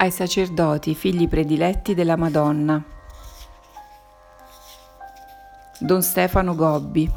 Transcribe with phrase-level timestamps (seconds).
[0.00, 2.82] ai sacerdoti, figli prediletti della Madonna.
[5.80, 7.10] Don Stefano Gobbi.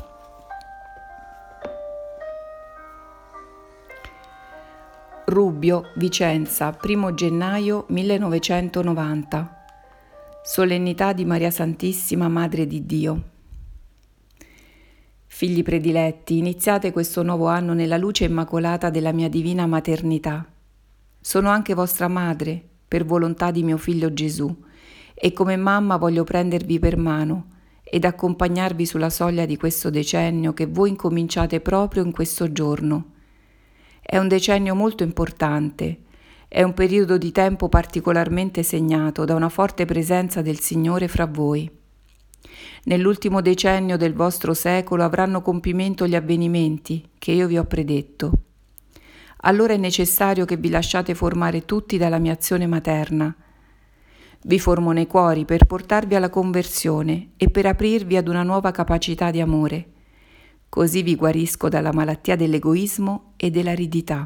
[5.25, 9.65] Rubbio, Vicenza, 1 gennaio 1990.
[10.43, 13.23] Solennità di Maria Santissima, Madre di Dio.
[15.27, 20.45] Figli prediletti, iniziate questo nuovo anno nella luce immacolata della mia divina maternità.
[21.21, 24.53] Sono anche vostra madre, per volontà di mio figlio Gesù,
[25.13, 27.45] e come mamma voglio prendervi per mano
[27.85, 33.13] ed accompagnarvi sulla soglia di questo decennio che voi incominciate proprio in questo giorno.
[34.01, 35.99] È un decennio molto importante,
[36.49, 41.71] è un periodo di tempo particolarmente segnato da una forte presenza del Signore fra voi.
[42.83, 48.50] Nell'ultimo decennio del vostro secolo avranno compimento gli avvenimenti che io vi ho predetto
[49.41, 53.35] allora è necessario che vi lasciate formare tutti dalla mia azione materna.
[54.43, 59.31] Vi formo nei cuori per portarvi alla conversione e per aprirvi ad una nuova capacità
[59.31, 59.89] di amore.
[60.67, 64.25] Così vi guarisco dalla malattia dell'egoismo e dell'aridità.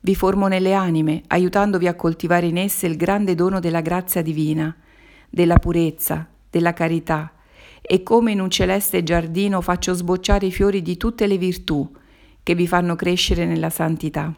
[0.00, 4.74] Vi formo nelle anime, aiutandovi a coltivare in esse il grande dono della grazia divina,
[5.28, 7.32] della purezza, della carità,
[7.82, 11.90] e come in un celeste giardino faccio sbocciare i fiori di tutte le virtù,
[12.48, 14.32] che vi fanno crescere nella santità.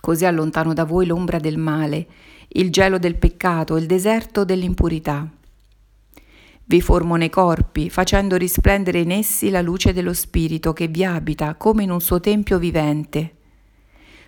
[0.00, 2.06] Così allontano da voi l'ombra del male,
[2.50, 5.28] il gelo del peccato, il deserto dell'impurità.
[6.64, 11.56] Vi formo nei corpi, facendo risplendere in essi la luce dello Spirito che vi abita
[11.56, 13.34] come in un suo tempio vivente.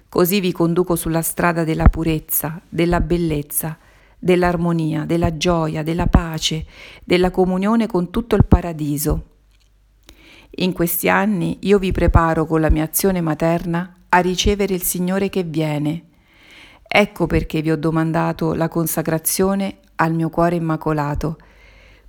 [0.08, 3.78] Così vi conduco sulla strada della purezza, della bellezza,
[4.18, 6.66] dell'armonia, della gioia, della pace,
[7.04, 9.26] della comunione con tutto il paradiso
[10.56, 15.28] in questi anni io vi preparo con la mia azione materna a ricevere il Signore
[15.28, 16.04] che viene.
[16.86, 21.38] Ecco perché vi ho domandato la consacrazione al mio cuore immacolato,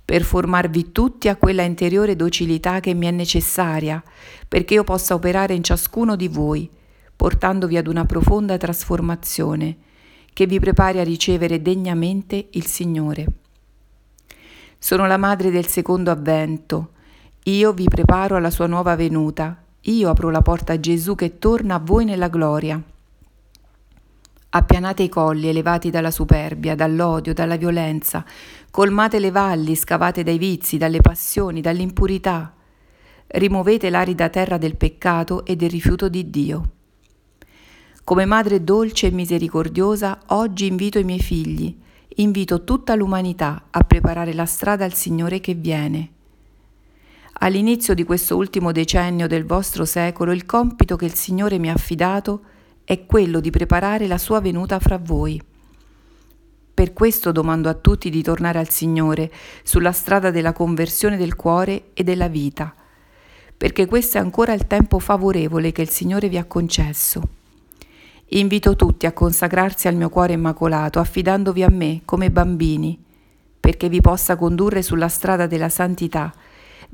[0.04, 4.02] per formarvi tutti a quella interiore docilità che mi è necessaria,
[4.48, 6.68] perché io possa operare in ciascuno di voi,
[7.14, 9.76] portandovi ad una profonda trasformazione
[10.32, 13.26] che vi prepari a ricevere degnamente il Signore.
[14.78, 16.90] Sono la madre del secondo avvento,
[17.44, 21.74] io vi preparo alla sua nuova venuta, io apro la porta a Gesù che torna
[21.74, 22.80] a voi nella gloria.
[24.50, 28.24] Appianate i colli elevati dalla superbia, dall'odio, dalla violenza,
[28.70, 32.54] colmate le valli scavate dai vizi, dalle passioni, dall'impurità.
[33.26, 36.70] Rimuovete l'arida terra del peccato e del rifiuto di Dio.
[38.04, 41.76] Come madre dolce e misericordiosa, oggi invito i miei figli,
[42.16, 46.11] invito tutta l'umanità a preparare la strada al Signore che viene.
[47.44, 51.72] All'inizio di questo ultimo decennio del vostro secolo il compito che il Signore mi ha
[51.72, 52.42] affidato
[52.84, 55.42] è quello di preparare la sua venuta fra voi.
[56.72, 59.28] Per questo domando a tutti di tornare al Signore
[59.64, 62.72] sulla strada della conversione del cuore e della vita,
[63.56, 67.22] perché questo è ancora il tempo favorevole che il Signore vi ha concesso.
[68.26, 72.96] Invito tutti a consacrarsi al mio cuore immacolato, affidandovi a me come bambini,
[73.58, 76.32] perché vi possa condurre sulla strada della santità,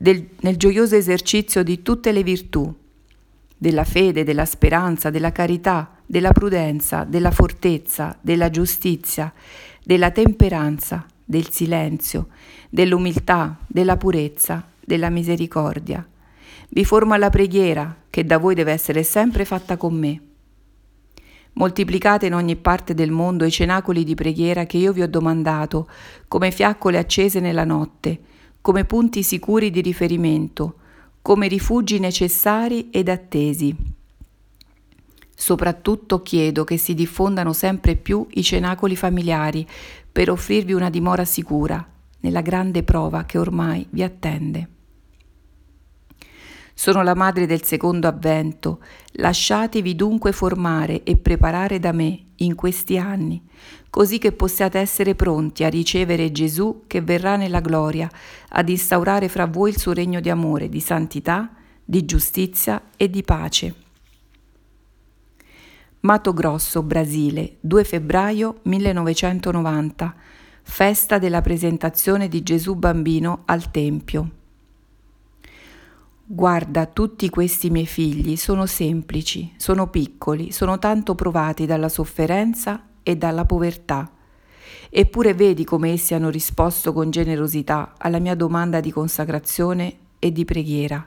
[0.01, 2.73] del, nel gioioso esercizio di tutte le virtù,
[3.57, 9.33] della fede, della speranza, della carità, della prudenza, della fortezza, della giustizia,
[9.83, 12.29] della temperanza, del silenzio,
[12.71, 16.07] dell'umiltà, della purezza, della misericordia.
[16.69, 20.21] Vi forma la preghiera che da voi deve essere sempre fatta con me.
[21.55, 25.89] Moltiplicate in ogni parte del mondo i cenacoli di preghiera che io vi ho domandato,
[26.29, 28.28] come fiaccole accese nella notte,
[28.61, 30.75] come punti sicuri di riferimento,
[31.23, 33.75] come rifugi necessari ed attesi.
[35.35, 39.67] Soprattutto chiedo che si diffondano sempre più i cenacoli familiari
[40.11, 41.87] per offrirvi una dimora sicura
[42.21, 44.69] nella grande prova che ormai vi attende.
[46.79, 48.79] Sono la madre del secondo avvento,
[49.15, 53.43] lasciatevi dunque formare e preparare da me in questi anni,
[53.91, 58.09] così che possiate essere pronti a ricevere Gesù che verrà nella gloria,
[58.51, 61.51] ad instaurare fra voi il suo regno di amore, di santità,
[61.85, 63.75] di giustizia e di pace.
[66.03, 70.15] Mato Grosso, Brasile, 2 febbraio 1990,
[70.63, 74.37] festa della presentazione di Gesù bambino al Tempio.
[76.31, 83.17] Guarda, tutti questi miei figli sono semplici, sono piccoli, sono tanto provati dalla sofferenza e
[83.17, 84.13] dalla povertà.
[84.91, 90.45] Eppure vedi come essi hanno risposto con generosità alla mia domanda di consacrazione e di
[90.45, 91.03] preghiera.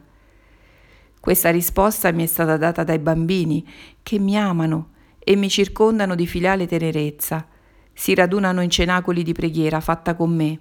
[1.19, 3.63] Questa risposta mi è stata data dai bambini
[4.01, 4.89] che mi amano
[5.19, 7.45] e mi circondano di filiale tenerezza,
[7.93, 10.59] si radunano in cenacoli di preghiera fatta con me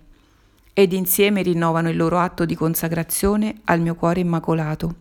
[0.73, 4.95] ed insieme rinnovano il loro atto di consacrazione al mio cuore immacolato.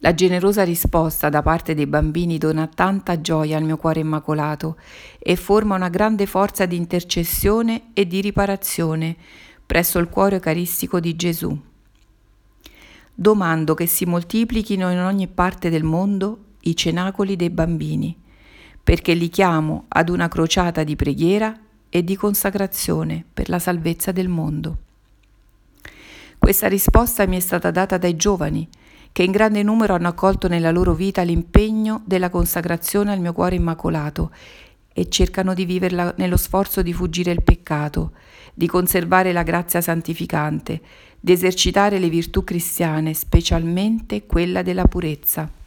[0.00, 4.76] La generosa risposta da parte dei bambini dona tanta gioia al mio cuore immacolato
[5.18, 9.16] e forma una grande forza di intercessione e di riparazione
[9.66, 11.58] presso il cuore eucaristico di Gesù.
[13.12, 18.16] Domando che si moltiplichino in ogni parte del mondo i cenacoli dei bambini,
[18.82, 21.58] perché li chiamo ad una crociata di preghiera
[21.90, 24.76] e di consacrazione per la salvezza del mondo.
[26.38, 28.68] Questa risposta mi è stata data dai giovani,
[29.12, 33.56] che in grande numero hanno accolto nella loro vita l'impegno della consacrazione al mio cuore
[33.56, 34.30] immacolato
[34.92, 38.12] e cercano di viverla nello sforzo di fuggire il peccato,
[38.54, 40.80] di conservare la grazia santificante,
[41.20, 45.57] di esercitare le virtù cristiane, specialmente quella della purezza.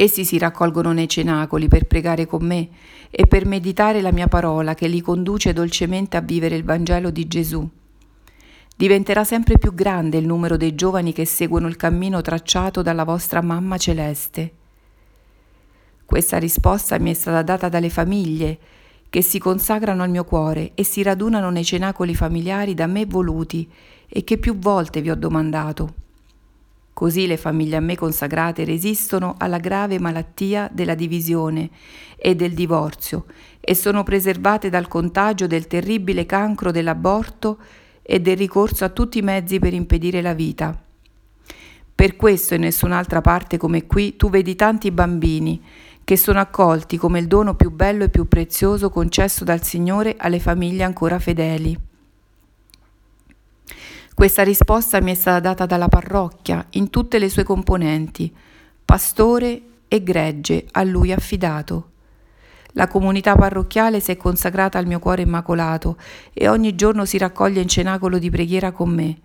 [0.00, 2.68] Essi si raccolgono nei cenacoli per pregare con me
[3.10, 7.26] e per meditare la mia parola che li conduce dolcemente a vivere il Vangelo di
[7.26, 7.68] Gesù.
[8.76, 13.42] Diventerà sempre più grande il numero dei giovani che seguono il cammino tracciato dalla vostra
[13.42, 14.52] mamma celeste.
[16.04, 18.58] Questa risposta mi è stata data dalle famiglie
[19.10, 23.68] che si consacrano al mio cuore e si radunano nei cenacoli familiari da me voluti
[24.06, 26.06] e che più volte vi ho domandato.
[26.98, 31.70] Così le famiglie a me consacrate resistono alla grave malattia della divisione
[32.16, 33.26] e del divorzio
[33.60, 37.58] e sono preservate dal contagio del terribile cancro dell'aborto
[38.02, 40.76] e del ricorso a tutti i mezzi per impedire la vita.
[41.94, 45.62] Per questo in nessun'altra parte come qui tu vedi tanti bambini
[46.02, 50.40] che sono accolti come il dono più bello e più prezioso concesso dal Signore alle
[50.40, 51.87] famiglie ancora fedeli.
[54.18, 58.34] Questa risposta mi è stata data dalla parrocchia in tutte le sue componenti,
[58.84, 61.90] pastore e gregge a lui affidato.
[62.72, 65.98] La comunità parrocchiale si è consacrata al mio cuore immacolato
[66.32, 69.16] e ogni giorno si raccoglie in cenacolo di preghiera con me,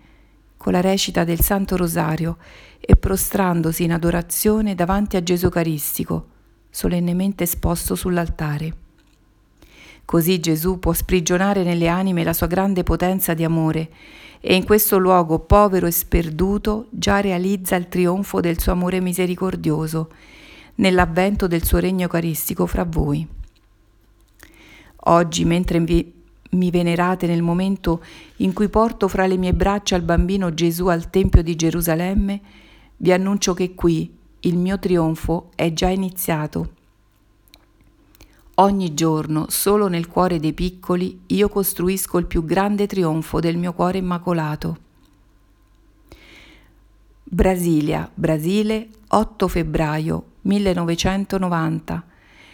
[0.56, 2.36] con la recita del Santo Rosario
[2.78, 6.26] e prostrandosi in adorazione davanti a Gesù Caristico,
[6.70, 8.83] solennemente esposto sull'altare.
[10.04, 13.90] Così Gesù può sprigionare nelle anime la sua grande potenza di amore
[14.40, 20.10] e in questo luogo povero e sperduto già realizza il trionfo del suo amore misericordioso
[20.76, 23.26] nell'avvento del suo regno eucaristico fra voi.
[25.06, 28.02] Oggi, mentre mi venerate nel momento
[28.36, 32.40] in cui porto fra le mie braccia il bambino Gesù al Tempio di Gerusalemme,
[32.98, 36.70] vi annuncio che qui il mio trionfo è già iniziato.
[38.56, 43.72] Ogni giorno, solo nel cuore dei piccoli, io costruisco il più grande trionfo del mio
[43.72, 44.78] cuore immacolato.
[47.24, 52.04] Brasilia, Brasile, 8 febbraio 1990.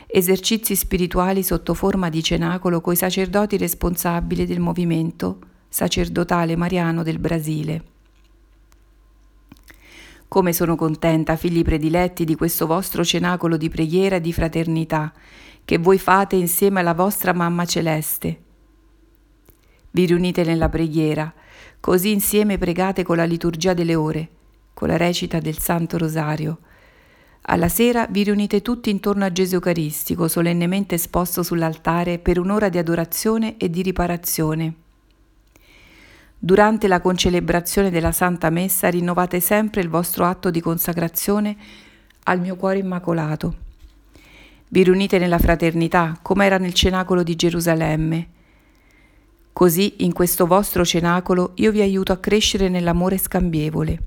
[0.07, 5.39] Esercizi spirituali sotto forma di cenacolo coi sacerdoti responsabili del movimento
[5.69, 7.85] sacerdotale mariano del Brasile.
[10.29, 15.13] Come sono contenta, figli prediletti, di questo vostro cenacolo di preghiera e di fraternità
[15.71, 18.41] che voi fate insieme alla vostra mamma celeste.
[19.93, 21.33] Vi riunite nella preghiera,
[21.79, 24.29] così insieme pregate con la liturgia delle ore,
[24.75, 26.59] con la recita del Santo Rosario,
[27.43, 32.79] alla sera vi riunite tutti intorno a Gesù Eucaristico, solennemente esposto sull'altare per un'ora di
[32.79, 34.75] adorazione e di riparazione.
[36.37, 41.57] Durante la concelebrazione della Santa Messa rinnovate sempre il vostro atto di consacrazione
[42.25, 43.69] al mio cuore immacolato.
[44.73, 48.29] Vi riunite nella fraternità, come era nel cenacolo di Gerusalemme.
[49.53, 54.01] Così in questo vostro cenacolo io vi aiuto a crescere nell'amore scambievole.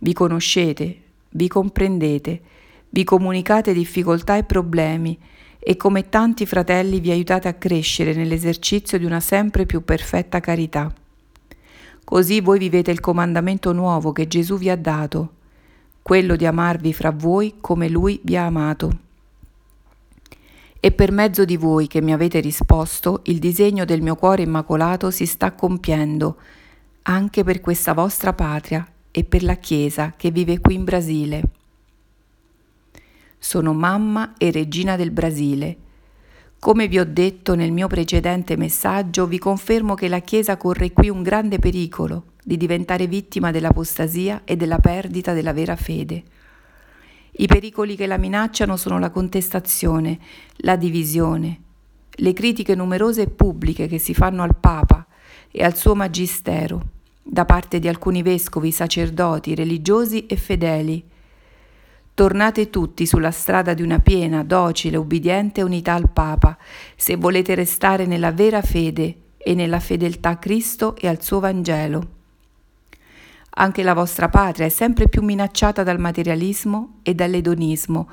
[0.00, 2.40] Vi conoscete, vi comprendete,
[2.88, 5.16] vi comunicate difficoltà e problemi
[5.60, 10.92] e come tanti fratelli vi aiutate a crescere nell'esercizio di una sempre più perfetta carità.
[12.02, 15.34] Così voi vivete il comandamento nuovo che Gesù vi ha dato,
[16.02, 19.10] quello di amarvi fra voi come Lui vi ha amato.
[20.84, 25.12] E per mezzo di voi che mi avete risposto, il disegno del mio cuore immacolato
[25.12, 26.38] si sta compiendo,
[27.02, 31.42] anche per questa vostra patria e per la Chiesa che vive qui in Brasile.
[33.38, 35.76] Sono mamma e regina del Brasile.
[36.58, 41.08] Come vi ho detto nel mio precedente messaggio, vi confermo che la Chiesa corre qui
[41.08, 46.24] un grande pericolo di diventare vittima dell'apostasia e della perdita della vera fede.
[47.34, 50.18] I pericoli che la minacciano sono la contestazione,
[50.58, 51.60] la divisione,
[52.10, 55.06] le critiche numerose e pubbliche che si fanno al Papa
[55.50, 56.82] e al suo magistero
[57.22, 61.10] da parte di alcuni vescovi, sacerdoti, religiosi e fedeli,
[62.14, 66.58] Tornate tutti sulla strada di una piena, docile, ubbidiente unità al Papa,
[66.94, 72.21] se volete restare nella vera fede e nella fedeltà a Cristo e al suo Vangelo.
[73.54, 78.08] Anche la vostra patria è sempre più minacciata dal materialismo e dall'edonismo,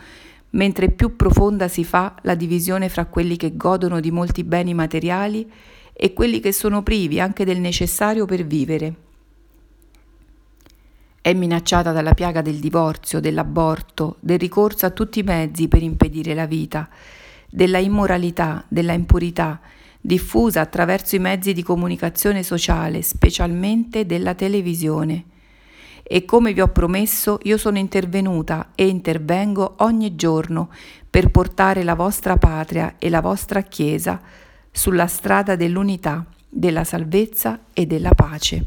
[0.51, 5.49] mentre più profonda si fa la divisione fra quelli che godono di molti beni materiali
[5.93, 8.95] e quelli che sono privi anche del necessario per vivere.
[11.21, 16.33] È minacciata dalla piaga del divorzio, dell'aborto, del ricorso a tutti i mezzi per impedire
[16.33, 16.89] la vita,
[17.49, 19.59] della immoralità, della impurità,
[20.01, 25.25] diffusa attraverso i mezzi di comunicazione sociale, specialmente della televisione.
[26.03, 30.69] E come vi ho promesso, io sono intervenuta e intervengo ogni giorno
[31.07, 34.19] per portare la vostra patria e la vostra Chiesa
[34.71, 38.65] sulla strada dell'unità, della salvezza e della pace.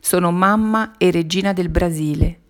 [0.00, 2.41] Sono mamma e regina del Brasile.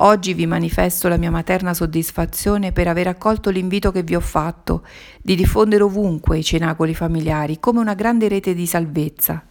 [0.00, 4.84] Oggi vi manifesto la mia materna soddisfazione per aver accolto l'invito che vi ho fatto
[5.22, 9.42] di diffondere ovunque i cenacoli familiari come una grande rete di salvezza.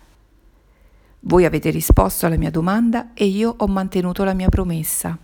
[1.21, 5.17] Voi avete risposto alla mia domanda e io ho mantenuto la mia promessa.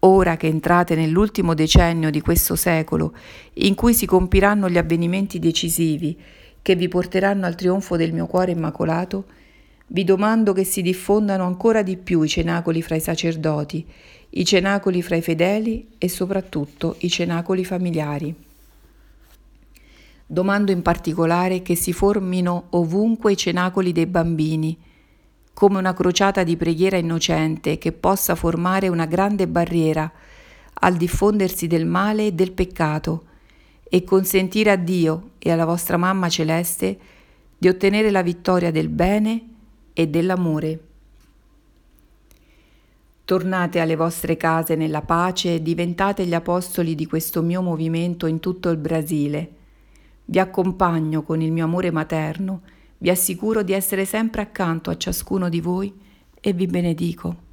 [0.00, 3.12] Ora che entrate nell'ultimo decennio di questo secolo,
[3.54, 6.16] in cui si compiranno gli avvenimenti decisivi
[6.62, 9.24] che vi porteranno al trionfo del mio cuore immacolato,
[9.88, 13.86] vi domando che si diffondano ancora di più i cenacoli fra i sacerdoti,
[14.30, 18.34] i cenacoli fra i fedeli e soprattutto i cenacoli familiari.
[20.26, 24.76] Domando in particolare che si formino ovunque i cenacoli dei bambini,
[25.54, 30.10] come una crociata di preghiera innocente che possa formare una grande barriera
[30.80, 33.24] al diffondersi del male e del peccato
[33.88, 36.98] e consentire a Dio e alla vostra mamma celeste
[37.56, 39.56] di ottenere la vittoria del bene
[39.98, 40.78] e dell'amore.
[43.24, 48.38] Tornate alle vostre case nella pace e diventate gli apostoli di questo mio movimento in
[48.38, 49.50] tutto il Brasile.
[50.24, 52.60] Vi accompagno con il mio amore materno,
[52.98, 55.92] vi assicuro di essere sempre accanto a ciascuno di voi
[56.40, 57.47] e vi benedico.